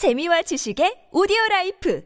[0.00, 2.02] 재미와 지식의 오디오 life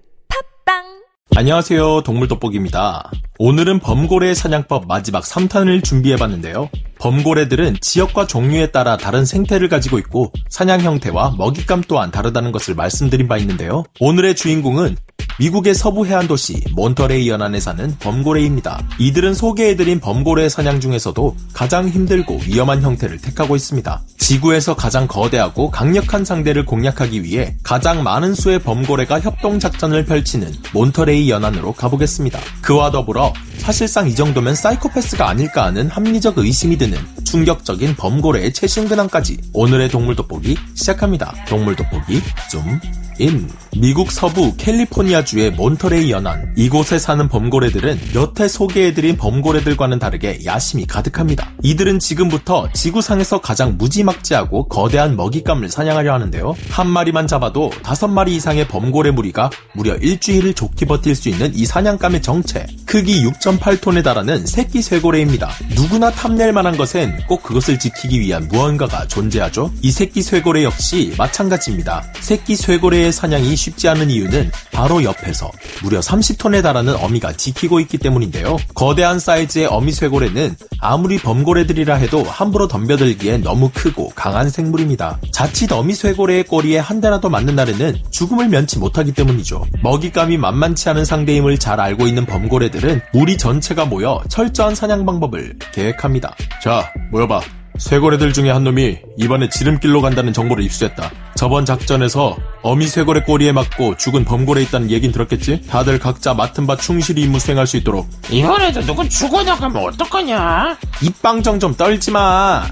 [0.67, 1.05] 팟빵
[1.37, 2.03] 안녕하세요.
[2.03, 3.09] 동물돋보기입니다.
[3.39, 6.71] 오늘은 범고래 사냥법 마지막 3탄을 준비해봤는데요.
[6.99, 13.29] 범고래들은 지역과 종류에 따라 다른 생태를 가지고 있고 사냥 형태와 먹잇감 또한 다르다는 것을 말씀드린
[13.29, 13.85] 바 있는데요.
[14.01, 14.97] 오늘의 주인공은
[15.41, 18.81] 미국의 서부 해안 도시 몬터레이 연안에 사는 범고래입니다.
[19.01, 24.01] 이들은 소개해드린 범고래 사냥 중에서도 가장 힘들고 위험한 형태를 택하고 있습니다.
[24.17, 31.29] 지구에서 가장 거대하고 강력한 상대를 공략하기 위해 가장 많은 수의 범고래가 협동 작전을 펼치는 몬터레이
[31.29, 32.39] 연안으로 가보겠습니다.
[32.63, 39.39] 그와 더불어 사실상 이 정도면 사이코패스가 아닐까 하는 합리적 의심이 드는 충격적인 범고래의 최신 근황까지
[39.53, 41.35] 오늘의 동물 돋보기 시작합니다.
[41.49, 42.81] 동물 돋보기 좀
[43.19, 43.49] 인.
[43.77, 46.53] 미국 서부 캘리포니아주의 몬터레이 연안.
[46.57, 51.53] 이곳에 사는 범고래들은 여태 소개해드린 범고래들과는 다르게 야심이 가득합니다.
[51.63, 56.57] 이들은 지금부터 지구상에서 가장 무지막지하고 거대한 먹잇감을 사냥하려 하는데요.
[56.71, 61.65] 한 마리만 잡아도 다섯 마리 이상의 범고래 무리가 무려 일주일을 좋게 버틸 수 있는 이
[61.65, 62.67] 사냥감의 정체.
[62.87, 65.51] 크기 6.8톤에 달하는 새끼 쇠고래입니다.
[65.77, 69.73] 누구나 탐낼 만한 것엔 꼭 그것을 지키기 위한 무언가가 존재하죠.
[69.83, 72.05] 이 새끼 쇠고래 역시 마찬가지입니다.
[72.21, 75.51] 새끼 쇠고래 어미의 사냥이 쉽지 않은 이유는 바로 옆에서
[75.83, 78.57] 무려 30톤에 달하는 어미가 지키고 있기 때문인데요.
[78.75, 85.19] 거대한 사이즈의 어미 쇠고래는 아무리 범고래들이라 해도 함부로 덤벼들기엔 너무 크고 강한 생물입니다.
[85.33, 89.65] 자칫 어미 쇠고래의 꼬리에 한 대라도 맞는 날에는 죽음을 면치 못하기 때문이죠.
[89.83, 96.35] 먹잇감이 만만치 않은 상대임을 잘 알고 있는 범고래들은 무리 전체가 모여 철저한 사냥 방법을 계획합니다.
[96.63, 97.41] 자, 모여봐.
[97.79, 101.11] 쇠고래들 중에 한 놈이 이번에 지름길로 간다는 정보를 입수했다.
[101.37, 105.63] 저번 작전에서 어미 쇠고래 꼬리에 맞고 죽은 범고래 있다는 얘긴 들었겠지?
[105.69, 108.09] 다들 각자 맡은 바 충실히 임무 수행할 수 있도록.
[108.31, 110.79] 이번에도 누구 죽어 나가면 어떡하냐?
[111.03, 112.65] 입방정 좀 떨지 마.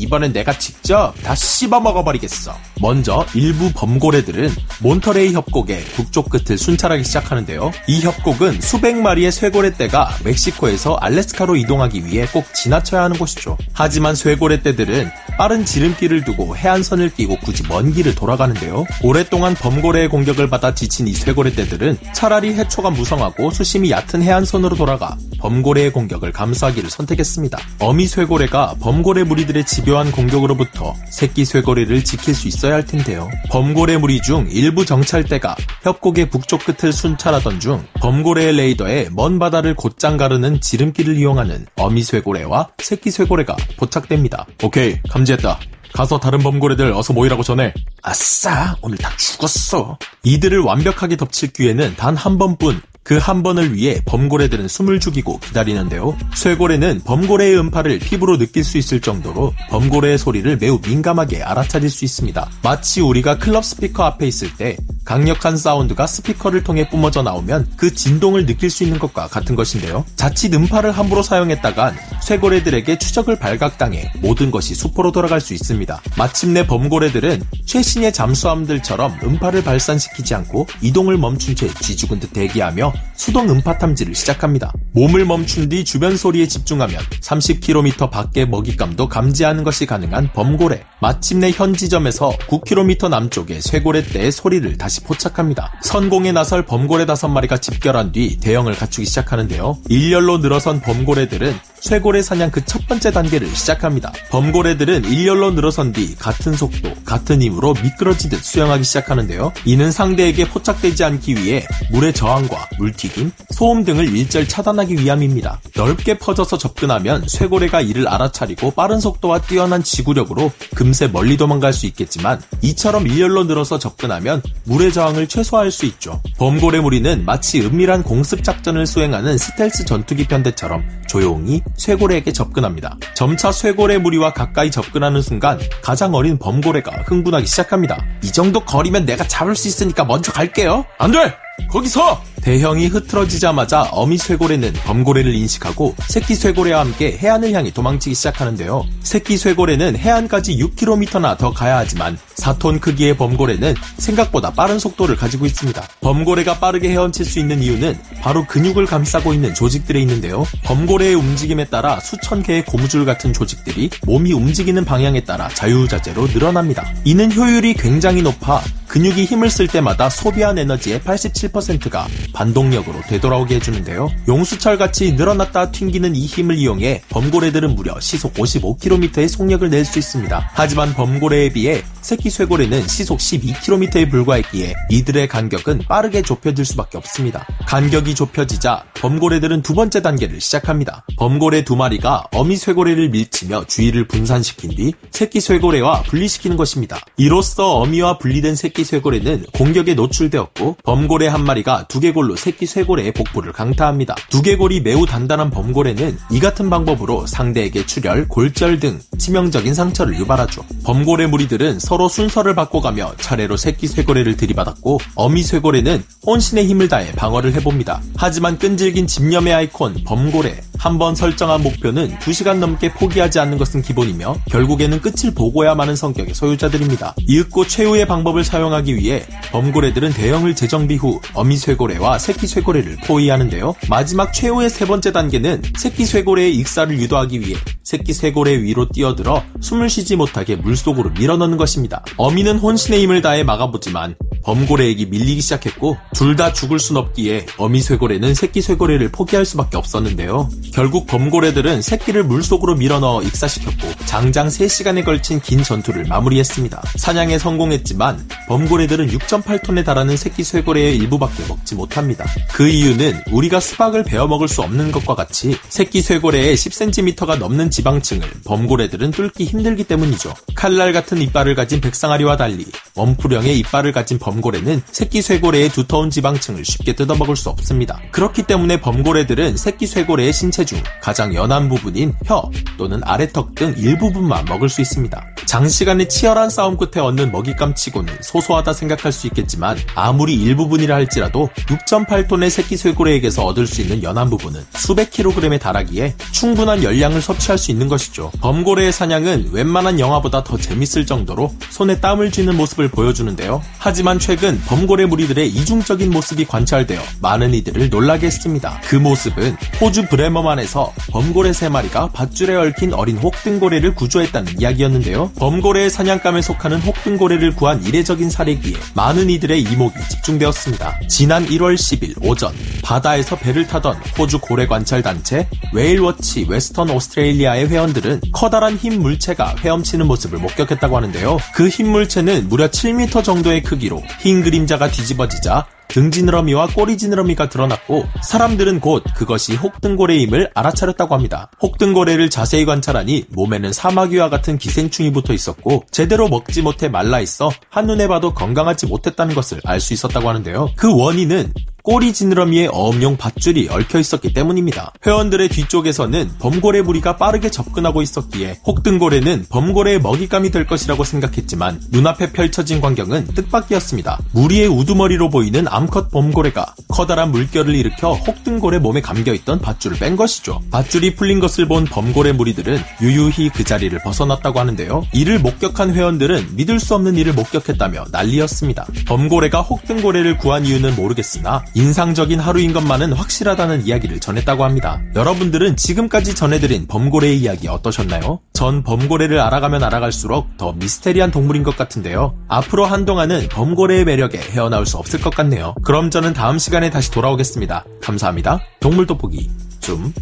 [0.00, 2.56] 이번엔 내가 직접 다 씹어 먹어버리겠어.
[2.80, 7.70] 먼저 일부 범고래들은 몬터레이 협곡의 북쪽 끝을 순찰하기 시작하는데요.
[7.86, 13.58] 이 협곡은 수백 마리의 쇠고래떼가 멕시코에서 알래스카로 이동하기 위해 꼭 지나쳐야 하는 곳이죠.
[13.74, 18.86] 하지만 쇠고래떼들은 빠른 지름길을 두고 해안선을 끼고 굳이 먼 길을 돌아가는데요.
[19.02, 25.92] 오랫동안 범고래의 공격을 받아 지친 이 쇠고래떼들은 차라리 해초가 무성하고 수심이 얕은 해안선으로 돌아가 범고래의
[25.92, 27.58] 공격을 감수하기를 선택했습니다.
[27.78, 33.28] 어미 쇠고래가 범고래 무리들의 집요 한 공격으로부터 새끼 쇠고래를 지킬 수 있어야 할 텐데요.
[33.50, 40.16] 범고래 무리 중 일부 정찰대가 협곡의 북쪽 끝을 순찰하던 중 범고래의 레이더에 먼 바다를 곧장
[40.16, 44.46] 가르는 지름길을 이용하는 어미 쇠고래와 새끼 쇠고래가 포착됩니다.
[44.62, 45.58] 오케이, 감지했다.
[45.92, 47.74] 가서 다른 범고래들 어서 모이라고 전해.
[48.02, 49.98] 아싸, 오늘 다 죽었어.
[50.22, 56.16] 이들을 완벽하게 덮칠 기회는 단 한 번뿐 그 한 번을 위해 범고래들은 숨을 죽이고 기다리는데요.
[56.34, 62.50] 쇠고래는 범고래의 음파를 피부로 느낄 수 있을 정도로 범고래의 소리를 매우 민감하게 알아차릴 수 있습니다.
[62.62, 68.46] 마치 우리가 클럽 스피커 앞에 있을 때 강력한 사운드가 스피커를 통해 뿜어져 나오면 그 진동을
[68.46, 70.04] 느낄 수 있는 것과 같은 것인데요.
[70.16, 76.00] 자칫 음파를 함부로 사용했다간 쇠고래들에게 추적을 발각당해 모든 것이 수포로 돌아갈 수 있습니다.
[76.16, 83.78] 마침내 범고래들은 최신의 잠수함들처럼 음파를 발산시키지 않고 이동을 멈춘 채 쥐죽은 듯 대기하며 수동 음파
[83.78, 84.72] 탐지를 시작합니다.
[84.92, 90.82] 몸을 멈춘 뒤 주변 소리에 집중하면 30km 밖의 먹잇감도 감지하는 것이 가능한 범고래.
[91.00, 95.72] 마침내 현 지점에서 9km 남쪽의 쇠고래 떼의 소리를 다시 포착합니다.
[95.82, 99.78] 선공에 나설 범고래 5마리가 집결한 뒤 대형을 갖추기 시작하는데요.
[99.88, 104.12] 일렬로 늘어선 범고래들은 쇠고래 사냥 그 첫 번째 단계를 시작합니다.
[104.30, 109.52] 범고래들은 일렬로 늘어선 뒤 같은 속도, 같은 힘으로 미끄러지듯 수영하기 시작하는데요.
[109.64, 115.60] 이는 상대에게 포착되지 않기 위해 물의 저항과 물튀김, 소음 등을 일절 차단하기 위함입니다.
[115.74, 122.40] 넓게 퍼져서 접근하면 쇠고래가 이를 알아차리고 빠른 속도와 뛰어난 지구력으로 금세 멀리 도망갈 수 있겠지만
[122.62, 126.22] 이처럼 일렬로 늘어서 접근하면 물의 저항을 최소화할 수 있죠.
[126.38, 132.96] 범고래 무리는 마치 은밀한 공습 작전을 수행하는 스텔스 전투기 편대처럼 조용히 쇠고래에게 접근합니다.
[133.14, 138.04] 점차 쇠고래 무리와 가까이 접근하는 순간 가장 어린 범고래가 흥분하기 시작합니다.
[138.22, 140.84] 이 정도 거리면 내가 잡을 수 있으니까 먼저 갈게요.
[140.98, 141.34] 안 돼!
[141.68, 142.30] 거기서!
[142.42, 148.84] 대형이 흐트러지자마자 어미 쇠고래는 범고래를 인식하고 새끼 쇠고래와 함께 해안을 향해 도망치기 시작하는데요.
[149.02, 155.82] 새끼 쇠고래는 해안까지 6km나 더 가야 하지만 4톤 크기의 범고래는 생각보다 빠른 속도를 가지고 있습니다.
[156.00, 160.46] 범고래가 빠르게 헤엄칠 수 있는 이유는 바로 근육을 감싸고 있는 조직들에 있는데요.
[160.64, 166.86] 범고래의 움직임에 따라 수천 개의 고무줄 같은 조직들이 몸이 움직이는 방향에 따라 자유자재로 늘어납니다.
[167.04, 174.10] 이는 효율이 굉장히 높아 근육이 힘을 쓸 때마다 소비한 에너지의 87%가 반동력으로 되돌아오게 해주는데요.
[174.26, 180.50] 용수철같이 늘어났다 튕기는 이 힘을 이용해 범고래들은 무려 시속 55km의 속력을 낼 수 있습니다.
[180.52, 187.46] 하지만 범고래에 비해 새끼 쇠고래는 시속 12km에 불과했기에 이들의 간격은 빠르게 좁혀질 수밖에 없습니다.
[187.66, 191.04] 간격이 좁혀지자 범고래들은 두 번째 단계를 시작합니다.
[191.16, 196.98] 범고래 두 마리가 어미 쇠고래를 밀치며 주의를 분산시킨 뒤 새끼 쇠고래와 분리시키는 것입니다.
[197.16, 204.16] 이로써 어미와 분리된 새끼 쇠고래는 공격에 노출되었고 범고래 한 마리가 두개골로 새끼 쇠고래의 복부를 강타합니다.
[204.30, 210.64] 두개골이 매우 단단한 범고래는 이 같은 방법으로 상대에게 출혈, 골절 등 치명적인 상처를 유발하죠.
[210.84, 217.54] 범고래 무리들은 서로 순서를 바꿔가며 차례로 새끼 쇠고래를 들이받았고 어미 쇠고래는 혼신의 힘을 다해 방어를
[217.54, 218.00] 해봅니다.
[218.16, 225.02] 하지만 끈질긴 집념의 아이콘 범고래 한번 설정한 목표는 2시간 넘게 포기하지 않는 것은 기본이며 결국에는
[225.02, 227.14] 끝을 보고야마는 성격의 소유자들입니다.
[227.18, 229.22] 이윽고 최후의 방법을 사용하기 위해
[229.52, 233.74] 범고래들은 대형을 재정비 후 어미 쇠고래와 새끼 쇠고래를 포위하는데요.
[233.90, 239.90] 마지막 최후의 세 번째 단계는 새끼 쇠고래의 익사를 유도하기 위해 새끼 쇠고래 위로 뛰어들어 숨을
[239.90, 242.02] 쉬지 못하게 물속으로 밀어넣는 것입니다.
[242.16, 248.34] 어미는 혼신의 힘을 다해 막아보지만 범고래에게 밀리기 시작했고 둘 다 죽을 순 없기에 어미 쇠고래는
[248.34, 250.48] 새끼 쇠고래를 포기할 수밖에 없었는데요.
[250.72, 256.82] 결국 범고래들은 새끼를 물속으로 밀어넣어 익사시켰고 장장 3시간에 걸친 긴 전투를 마무리했습니다.
[256.96, 262.24] 사냥에 성공했지만 범고래들은 6.8톤에 달하는 새끼 쇠고래의 일부밖에 먹지 못합니다.
[262.52, 268.28] 그 이유는 우리가 수박을 베어 먹을 수 없는 것과 같이 새끼 쇠고래의 10cm가 넘는 지방층을
[268.44, 270.32] 범고래들은 뚫기 힘들기 때문이죠.
[270.54, 276.94] 칼날 같은 이빨을 가진 백상아리와 달리 원풀형의 이빨을 가진 범고래는 새끼 쇠고래의 두터운 지방층을 쉽게
[276.94, 278.00] 뜯어먹을 수 없습니다.
[278.12, 282.48] 그렇기 때문에 범고래들은 새끼 쇠고래의 신체 중 가장 연한 부분인 혀
[282.78, 285.29] 또는 아래턱 등 일부분만 먹을 수 있습니다.
[285.50, 292.50] 장시간의 치열한 싸움 끝에 얻는 먹잇감 치고는 소소하다 생각할 수 있겠지만 아무리 일부분이라 할지라도 6.8톤의
[292.50, 297.88] 새끼 쇠고래에게서 얻을 수 있는 연한 부분은 수백 킬로그램에 달하기에 충분한 열량을 섭취할 수 있는
[297.88, 298.30] 것이죠.
[298.40, 303.60] 범고래의 사냥은 웬만한 영화보다 더 재밌을 정도로 손에 땀을 쥐는 모습을 보여주는데요.
[303.78, 308.80] 하지만 최근 범고래 무리들의 이중적인 모습이 관찰되어 많은 이들을 놀라게 했습니다.
[308.84, 315.32] 그 모습은 호주 브레머만에서 범고래 3마리가 밧줄에 얽힌 어린 혹등고래를 구조했다는 이야기였는데요.
[315.40, 321.00] 범고래의 사냥감에 속하는 혹등고래를 구한 이례적인 사례기에 많은 이들의 이목이 집중되었습니다.
[321.08, 322.52] 지난 1월 10일 오전
[322.82, 329.56] 바다에서 배를 타던 호주 고래 관찰 단체 Whale Watch Western Australia의 회원들은 커다란 흰 물체가
[329.60, 331.38] 헤엄치는 모습을 목격했다고 하는데요.
[331.54, 339.02] 그 흰 물체는 무려 7m 정도의 크기로 흰 그림자가 뒤집어지자 등지느러미와 꼬리지느러미가 드러났고 사람들은 곧
[339.16, 341.50] 그것이 혹등고래임을 알아차렸다고 합니다.
[341.60, 348.08] 혹등고래를 자세히 관찰하니 몸에는 사마귀와 같은 기생충이 붙어 있었고 제대로 먹지 못해 말라 있어 한눈에
[348.08, 350.70] 봐도 건강하지 못했다는 것을 알 수 있었다고 하는데요.
[350.76, 354.92] 그 원인은 꼬리 지느러미에 어음용 밧줄이 얽혀 있었기 때문입니다.
[355.06, 362.80] 회원들의 뒤쪽에서는 범고래 무리가 빠르게 접근하고 있었기에 혹등고래는 범고래의 먹잇감이 될 것이라고 생각했지만 눈앞에 펼쳐진
[362.80, 364.18] 광경은 뜻밖이었습니다.
[364.32, 370.60] 무리의 우두머리로 보이는 암컷 범고래가 커다란 물결을 일으켜 혹등고래 몸에 감겨있던 밧줄을 뺀 것이죠.
[370.70, 375.06] 밧줄이 풀린 것을 본 범고래 무리들은 유유히 그 자리를 벗어났다고 하는데요.
[375.12, 378.86] 이를 목격한 회원들은 믿을 수 없는 일을 목격했다며 난리였습니다.
[379.06, 385.00] 범고래가 혹등고래를 구한 이유는 모르겠으나 인상적인 하루인 것만은 확실하다는 이야기를 전했다고 합니다.
[385.14, 388.40] 여러분들은 지금까지 전해드린 범고래의 이야기 어떠셨나요?
[388.52, 392.34] 전 범고래를 알아가면 알아갈수록 더 미스테리한 동물인 것 같은데요.
[392.48, 395.74] 앞으로 한동안은 범고래의 매력에 헤어나올 수 없을 것 같네요.
[395.82, 397.84] 그럼 저는 다음 시간에 다시 돌아오겠습니다.
[398.02, 398.60] 감사합니다.
[398.80, 399.50] 동물 돋보기
[399.80, 400.12] 줌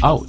[0.00, 0.26] 아웃.